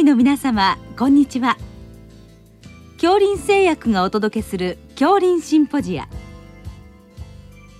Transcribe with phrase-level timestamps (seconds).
[0.00, 1.58] 医の皆様こんにちは。
[2.94, 6.08] 恐林製薬がお届けする恐林シンポジア。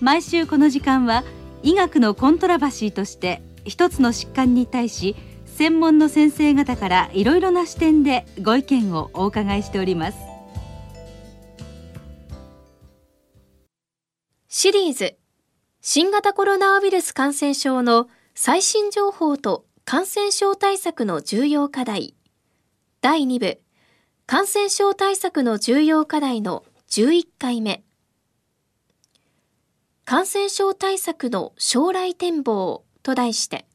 [0.01, 1.23] 毎週この時間は
[1.63, 5.15] 医学のコントラバシーとして一つの疾患に対し
[5.47, 10.19] 専門の先生方からいろいろな視点でご意見をお伺いしております。
[14.47, 15.17] シリーズ。
[15.81, 22.15] 新型コロナウイルス感染症の最新情報と感染症対策の重要課題。
[23.01, 23.59] 第2部。
[24.25, 27.83] 感染症対策の重要課題の11回目。
[30.05, 33.65] 感染症対策の将来展望と題して。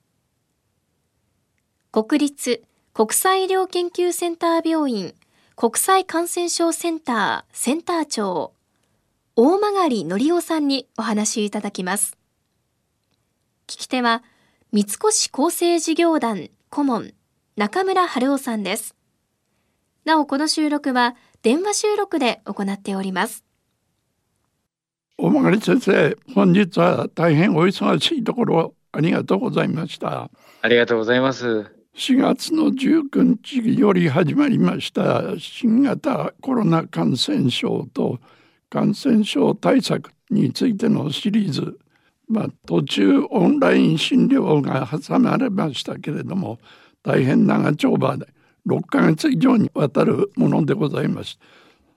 [1.92, 5.14] 国立国際医療研究センター病院
[5.54, 8.54] 国際感染症センターセンター長
[9.36, 12.16] 大曲則夫さんにお話しいただきます。
[13.66, 14.22] 聞き手は
[14.76, 17.14] 三越厚生事業団顧問
[17.56, 18.94] 中村春夫さんです。
[20.04, 23.42] なおこの収録は電話収録で行っております。
[25.16, 30.30] 大曲先生、本日は大変お忙しいところありがとうございました。
[30.60, 31.74] ありがとうございます。
[31.96, 38.18] 4月の19日より始まりました新型コロナ感染症と
[38.68, 41.78] 感染症対策についてのシリーズ
[42.28, 46.58] まあ、途中オンライン診療が挟まれましたけれども
[47.02, 48.26] 大変長丁場で
[48.66, 51.38] 6ヶ月以上にわたるものでございます。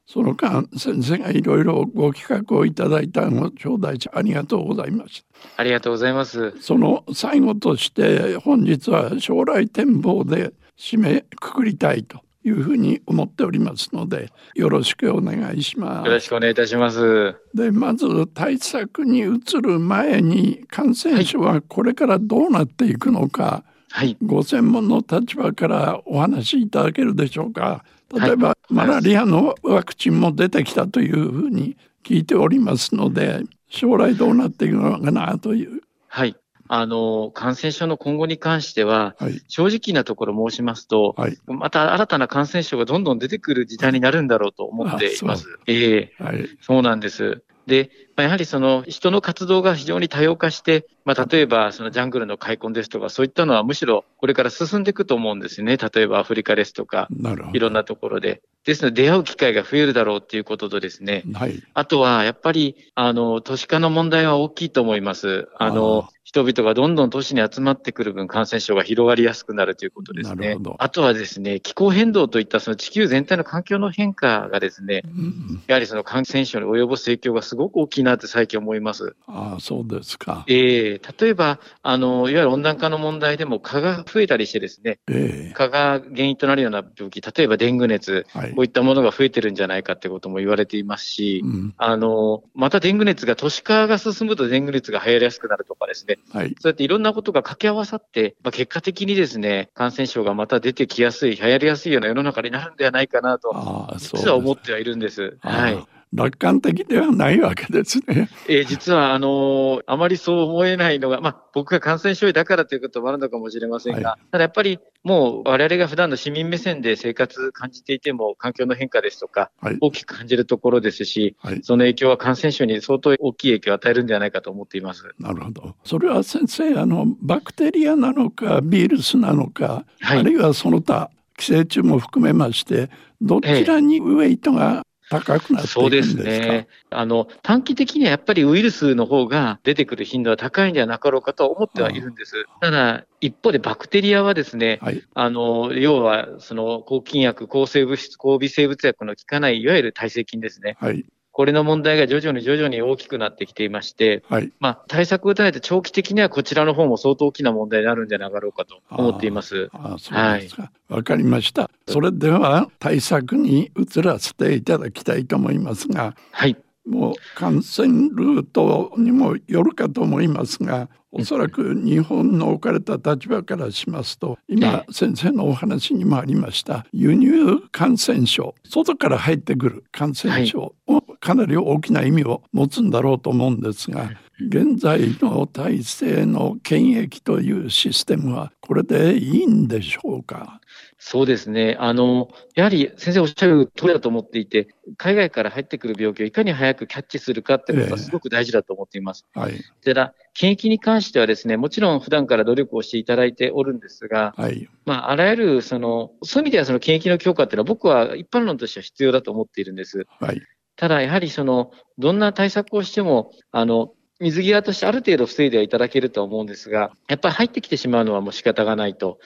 [0.05, 5.49] その間先生がいろいろご企画をいただいたご頂戴ありがとうございました。
[5.57, 6.55] ありがとうございます。
[6.61, 16.07] その最後として本日は将来展望で締めくくりたいというふうに思っておりますのでよろしくお願いします。
[16.07, 17.35] よろしくお願いいたします。
[17.53, 27.83] でまず対策に移る前に感染症はこれからどうなっていくのか、はい、ご専門の立場からお話しいただけるでしょうか。
[28.13, 35.81] 例えば、はい、マラリアのワクチンも出てきたというふうに聞いておりますので将来どうなっていくのかなという。
[36.07, 36.35] はい
[36.71, 45.47] あの、感染症の今後に関しては、はい、正直なところ申しますと、はい、また新たな感染症がどんどん出てくる時代になるんだろうと思っています。
[45.65, 46.13] ええ。
[46.19, 47.41] ーはい、そうなんです。
[47.65, 55.77] で、まあ、やはりその人の活動が非常に多様化して、まあ、例えばそのジャングルの開墾ですとか、そういったのはむしろこれから進んでいくと思うんですね。
[55.77, 57.07] 例えばアフリカですとか、
[57.53, 58.41] いろんなところで。
[58.65, 65.47] ですので出会う機会が増えるだろうっていうこととですね、はい、あとはやっぱり、あの、都市化の問題は大きいと思います。
[65.57, 70.57] あの、人々がどんどん都市に集まってくる分、感染症が広がりやすくなるということですね。
[70.77, 79.15] あとはですね、気候変動といったその地球全体の環境の変化がですね、うん、やはりその感染症に及ぼす影響がすごく大きいなって最近思います。
[79.27, 80.43] ああ、そうですか。
[80.47, 105.37] ええー、例えば、あの、いわゆる温暖化の問題でも蚊が増えたりしてですね、えー、蚊が原因となるような病気、例えばデング熱、はい、こういったものが増えてるんじゃないかってことも言われていますし、うん、あの、またデング熱が都市化が進むとデング熱が流行りやすくなるとかですね、はい、そうやっていろんなことが掛け合わさって、まあ、結果的にですね、感染症がまた出てきやすい、流行りやすいような世の中になるんではないかなと、実は思ってはいるんです。
[105.41, 105.98] はい。
[106.11, 108.29] 楽観的ではないわけですね。
[108.47, 125.03] えー、実は、あのー、あまりそう思えないのが、まあ、僕が感染症医だからということもあるのかもしれませんが、はい、ただやっぱりもう我々が普段の市民目線で生活感じていても、環境の変化ですとか、大きく感じるところですし、はい、その影響は感染症に相当大きい影響を与えるんではないかと思っています。
[125.19, 125.75] なるほど。
[125.83, 132.89] それは先生、あの、バクテリアなのか、ウイルスなのか、はい、あるいはその他、寄生虫も含めまして、
[133.21, 136.67] どちらにウエイトが高くなってそうですね。
[136.91, 142.45] あの、短期的にはやっぱりウイルスの方が出てくる頻度は高いんではなかろうかと思ってはいるんです。
[142.61, 150.77] ただ、一方でバクテリアはですね、はい、あの、要は、その、抗菌薬、抗生物質、抗微生物薬の効かない、いわゆる耐性菌ですね。
[150.79, 151.05] はい。
[151.39, 159.69] これの問題が徐々に徐々に大きくなってきていまして、はい、まあ、対策を打たないと長期的にはこちらの方も相当大きな問題になるんじゃなかろうかと思っています。
[159.71, 160.63] ああそうですか。
[160.89, 161.71] わ、はい、かりました。
[161.87, 166.57] それでは対策に移らせていただきたいと思いますが、はい。
[166.85, 184.11] もう感染ルートにもよるかと思いますがおそらく日本の置かれた立場からしますと今先生のお話にもありました輸入感染症外から入ってくる感染症もかなり大きな意味を持つんだろうと思うんですが
[184.47, 190.61] 現在の体制の検疫というシステムはこれでいいんでしょうか？
[190.97, 191.77] そうですね。
[191.79, 194.67] あの、やはり先生おっしゃる通りだと思っていて、
[194.97, 199.25] 海外から入ってくる病気をいかに早くキャッチするかってことはすごく大事だと思っています。
[199.35, 199.53] えー、はい。
[199.83, 204.69] ただ、検疫に関してはですね、もちろん普段から努力をしていただいておるんですが、はい。
[204.85, 210.05] まあ、あらゆる、その、そういう意味ではその検疫の強化っていうのは僕は一般論としては必要だと思っているんです。
[210.19, 210.41] はい。
[210.79, 213.91] ただ、やはりその、どんな対策をしても、あの、
[214.21, 219.19] 水際としてある程度防いではいただけると思うんですが、やっぱり入ってきてしまうのはもう仕方がないと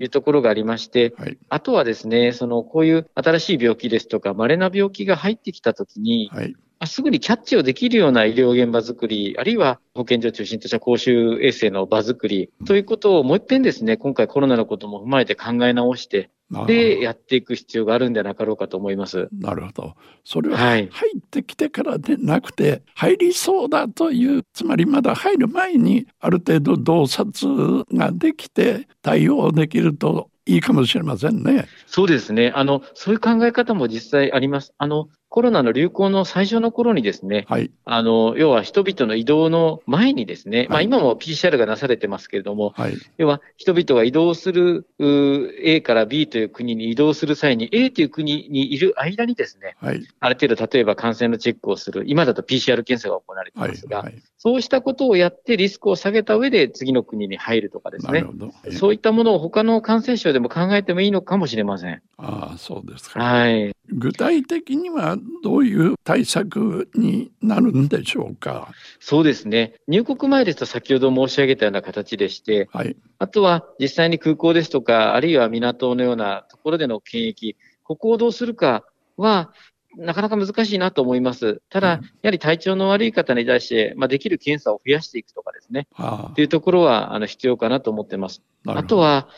[0.00, 6.56] いうところがありまして、はい、あとはですね、そのこういう新しい病気ですとか、稀な病気が入ってきたときに、はい。
[6.86, 16.30] すぐにキャッチをできるような医療現場づくり、あるいは保健所を中心とした公衆衛生の場づくりということをもう一遍ですね、今回コロナのことも踏まえて考え直して、
[16.66, 19.28] で、やっていく必要があるんじゃなかろうかと思います。
[19.32, 19.94] なるほど。
[20.24, 20.88] それは入っ
[21.30, 31.68] てきてからでなくて、入りそうだという、つまりまだ入る前にある程度洞察ができて対応できるといいかもしれませんね。
[31.86, 32.52] そうですね。
[32.54, 34.72] あの、そういう考え方も実際あります。
[34.78, 58.24] あの、コロナの流行の最初の頃にですね、はい、あの、要は人々の移動の前にですね、はい、まあ今も PCR がなされてますけれども、はい、要は人々が移動する A から B という国に移動する際に A という国にいる間にですね、はい、ある程度例えば感染のチェックをする、今だと PCR 検査が行われていますが、そうしたことをやってリスクを下げた上で次の国に入るとかですね、
[58.78, 62.02] そういったものを他の感染症でも考えてもいいのかもしれません。
[62.16, 63.22] ああ、そうですか。
[63.22, 63.74] はい。
[63.90, 68.70] 具体的にはどういう対策になるんでしょうか？
[69.00, 69.74] そうですね。
[69.88, 78.84] 入国前ですと先ほど申し上げたような形でして、はい、あとは実際に空港ですとか、あるいは港のようなところでの検疫、ここをどうするか
[79.16, 79.52] は、
[79.96, 81.62] なかなか難しいなと思います。
[81.70, 85.88] ただ、やはり体調の悪い方に対して、まあ、できる検査を増やしていくとかですね、
[86.34, 88.42] というところはあの必要かなと思ってます。
[88.66, 89.28] あとは、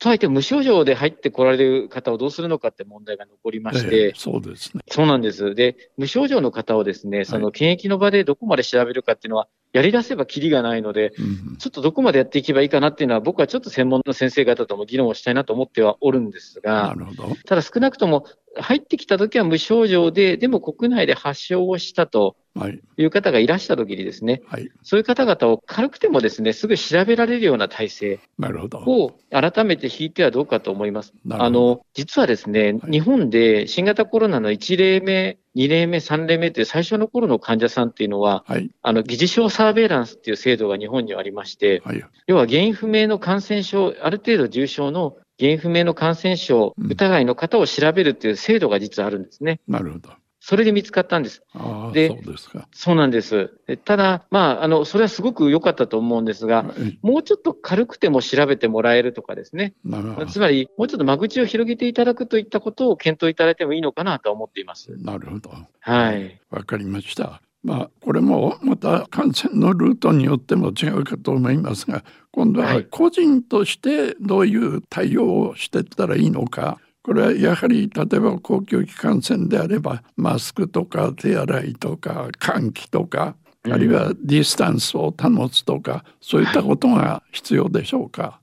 [0.00, 4.82] とはいって無症状で入ってこられる方をどうするのかって問題が残りまして、えそうですね。
[4.88, 5.54] そうなんです。
[5.54, 17.36] で、無症状の方をですね、その検疫の場でどこまで調べるかっていうのは、やり出せばきりがないので、うん、ちょっとどこまでやっていけばいいかなっていうのは、僕はちょっと専門の先生方とも議論をしたいなと思ってはおるんですが、なるほど。
[17.46, 18.26] ただ少なくとも
[18.56, 22.36] 入ってきた時は無症状で、でも国内で発症をしたと
[22.98, 23.04] い。
[23.04, 31.12] う方がいらした時にですね、はい、そういう方々を軽くてもですね、すぐ調べられるような体制を改めて引いてはどうかと思います。
[31.30, 49.60] あの、実はですね、はい、日本で新型コロナの1例目、2例目、3例目という最初の頃の患者さんっていうのは、はい、あの、疑似症サーベイランスっていう制度が日本にはありまして、はい、要は原因不明の感染症、ある程度重症の原因不明の感染症、疑いの方を調べるという制度が実はあるんですね。
[49.66, 50.10] なるほど。
[50.40, 51.42] それで見つかったんです。
[51.54, 52.66] あでそうですか。
[52.72, 53.52] そうなんです。
[53.84, 56.64] ただ、まあ、あの、それはすごく良かったと思うんですが、
[57.02, 59.74] もうちょっと軽くても調べてもらえるとかですね。
[60.28, 64.96] つまり、もうちょっと間口を広げていただくといったことを検討いただいてもいいのかなと思っています。
[64.96, 65.52] なるほど。
[65.80, 66.40] はい。
[66.50, 67.42] わかりました。
[67.62, 88.40] まあ、これもまた感染のルートによっても違うかと思いますが今度は個人としてどういう対応をしていったらいいのかこれはやはり例えば公共機関線であればマスクとか手洗いとか換気とかあるいはディスタンスを保つとか、そういったことが必要でしょうか？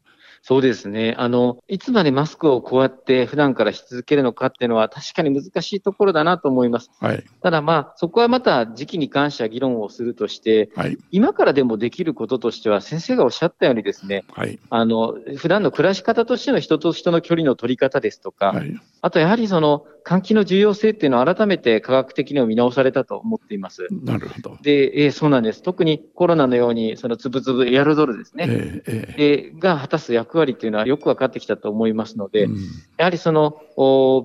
[0.48, 1.14] そうですね。
[1.18, 6.90] あの、いつまでマスクをこうやって普段からし続けるのかっていうのは確かに難しいところだなと思います。
[7.02, 7.24] はい。
[7.44, 10.98] ただまあ、そこはまた時期に関しては議論をするとして、はい。
[11.12, 14.58] 今からでもできることとしては、先生がおっしゃったようにですね、はい。
[14.70, 18.74] あの、普段の暮らし方としての人と人の距離の取り方ですとか、はい。
[19.02, 23.88] あとやはりその、換気の重要性っていうのを改めて科学的にも見直されたと思っています。
[23.92, 24.58] なるほど。
[24.62, 25.62] で、えー、そうなんです。
[25.62, 32.56] 特にコロナのように、そのつぶつぶエアロゾルですね、えー、えー、が果たす役割っていうのはよく分かってきたと思いますので、うん、
[32.98, 33.62] やはりその、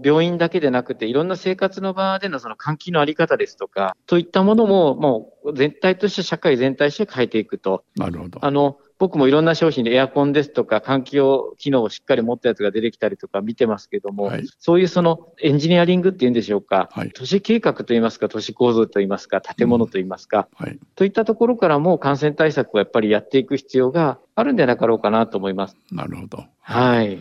[0.04, 7.84] 病院だけでなくて、いろんな生活の場でのその換気のあり方ですとか、といったものも、もう全体として社会全体として変えていくと。
[7.96, 8.44] なるほど。
[8.44, 20.66] あの、僕もいろんな商品でエアコンですとか換気を機能をしっかり持ったやつが出てきたりとか見てますけども、はい、そういうそのエンジニアリングっていうんでしょうか、はい、都市計画といいますか、都市構造といいますか、建物といいますか、うん。
[20.66, 25.76] はい、といったところからも感染対策をやっぱりやっていく必要があるんじゃなかろうかなと思います。
[25.90, 26.44] なるほど。
[26.60, 27.18] はい。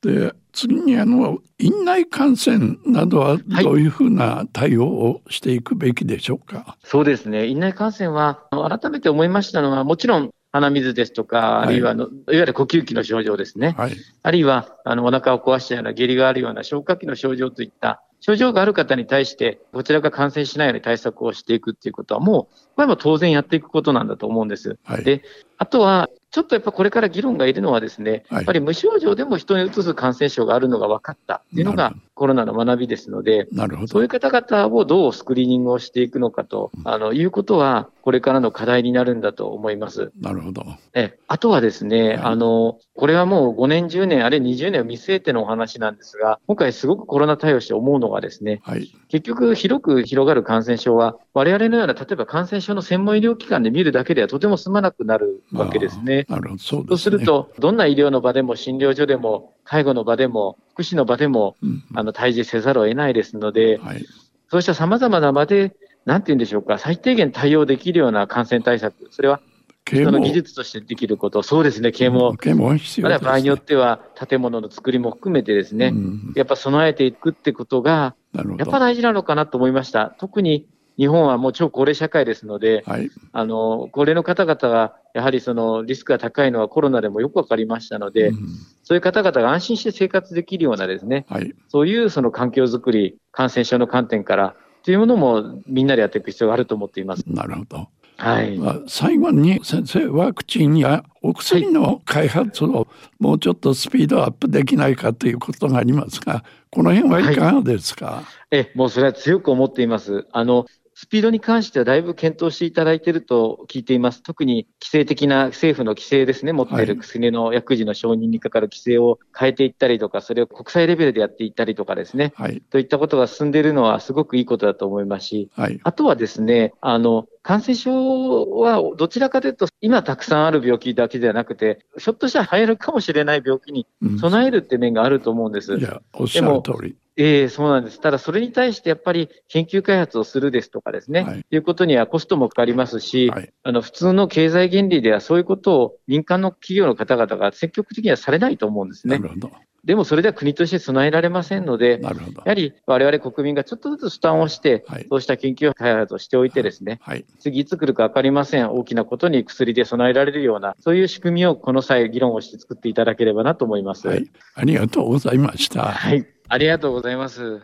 [0.00, 7.46] で次にあの院内感染などはどういうふうな対応をしていくべきでしょうか、はい、そうですね。
[7.46, 13.74] 院内感染は改めて思いましたのはもちろん鼻水ですとか、あるいはの、はい、いわゆる呼吸器の症状ですね。
[13.76, 24.78] はい、あるいは、あの、お腹を壊したような下痢があるような消化器の症状といった症状がある方に対して、こちらが感染しないように対策をしていくっていうことは、もう、これも当然やっていくことなんだと思うんです。
[24.84, 25.22] はい、で、
[25.58, 33.88] あとは、ちょっとやっぱこれから議論がいるのはですね、やっぱり無症状でも人にうつす感染症があるのが分かったっていうのがコロナの学びですので、なるほど。
[33.88, 40.12] そういう方々をどうスクリーニングをしていくのかと、あのいうことは、これからの課題になるんだと思います。
[40.20, 40.64] なるほど。
[40.94, 56.17] えあとはですね、はい、あの、これはもう5年、10年、あれ20年を見据えてのお話なんですが、今回すごくコロナ対応して思うのがですね、はい、結局広く広がる感染症は、我々のような、例えば感染症の専門医療機関で見るだけではとても済まなくなるわけですね。
[56.28, 64.04] なるほどそう、ね、そうすると、どんな医療の場でも診療所でも、介護の場でも、福祉の場でも、うん、あの、対峙せざるを得ないですので、はい、
[64.48, 69.40] そうした様々な場で、なんて言うんでしょうか、最低限対応できるような感染対策、それは
[69.86, 72.36] 人の技術としてできること、そうですね、啓蒙。
[72.36, 80.14] 啓蒙必要、ね、場合によっては、建物の作りも含めてですね、うん、やっぱ備えていくってことが、やっぱ大事なのかなと思いました。
[80.18, 80.66] 特に
[80.98, 88.48] 日本はもう超高齢社会ですので、はい、あの高齢の方々がやはりそのリスクが高いのはコロナでもよく分かりましたので、うん、
[88.82, 97.22] そういう方々が安心して生活できるようなですね、はい、そういうその環境づくり、感染症の観点からというものもみんなでやっていく必要があると思っています。
[97.26, 97.88] なるほど。
[98.16, 102.88] はい、最後に先生ワクチンやお薬の開発を
[103.20, 110.26] もうちょっとスピードアップできないかということがありますがこの辺はいかがですか、はい、えもうそれは強く思っています。
[110.32, 110.66] あの
[111.00, 114.20] スピードに関してはだいぶ検討していただいていると聞いています。
[114.20, 133.86] 特に規制的な政府の規制ですね、持っている薬の薬事の承認にかかる規制を変えていったりとか、それを国際レベルでやっていったりとかですね、はい、といったことが進んでいるのはすごくいいことだと思いますし、はい、あとはですね、あの、感染症はどちらかというと、今たくさんある病気だけではなくて、ひょっとしたら流行るかもしれない病気に
[134.18, 135.74] 備えるって面があると思うんです。
[135.74, 136.96] うん、いや、おっしゃる通り。
[137.18, 138.00] ええー、そうなんです。
[138.00, 149.18] ただ、それに対してやっぱり研究開発をするですとかですね、はい、いうことにはコストもかかりますし、はい、あの、普通の経済原理ではそういうことを民間の企業の方々が積極的にはされないと思うんですね。
[149.18, 149.50] なるほど。
[149.84, 152.10] でもそれでは国として備えられませんので、や
[152.44, 164.08] はり我々国民がちょっとずつ負担をして、はい、そうした研究開発をしておいてですね、はい、次いつ来るか分かりません、大きなことに薬で備えられるような、そういう仕組みをこの際議論をして作っていただければなと思います。
[164.08, 165.84] はい、ありがとうございました。
[165.84, 167.62] はい、ありがとうございます。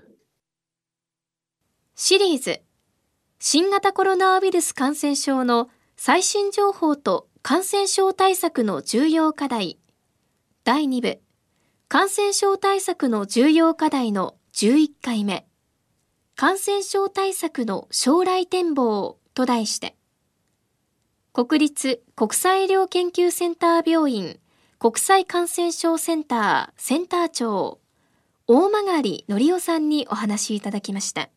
[1.95, 2.61] シリーズ
[3.39, 9.79] 新型コロナウイルス感染症の最新情報と感染症対策の重要課題。
[10.65, 11.21] 第2部
[11.89, 15.47] 感染症対策の重要課題の11回目、
[16.37, 19.97] 感染症対策の将来展望と題して、
[21.33, 24.41] 国立国際医療研究センター病院
[24.79, 27.79] 国際感染症センターセンター長、
[28.47, 31.31] 大曲則夫さんにお話しいただきました。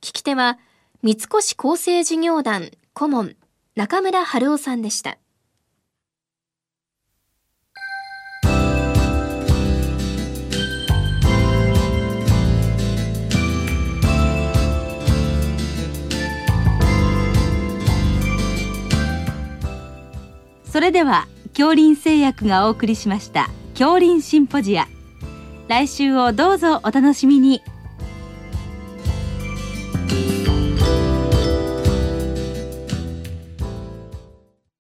[0.00, 0.58] 聞き手は、
[1.04, 3.36] 三越厚生事業団顧問
[3.76, 5.18] 中村春夫さんでした。
[20.64, 21.26] それでは
[21.56, 24.86] 恐林製薬がお送りしました恐林シンポジア
[25.68, 27.62] 来週をどうぞお楽しみに。